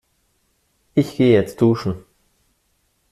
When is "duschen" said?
1.61-2.03